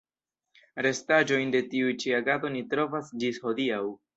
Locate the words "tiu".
1.75-1.93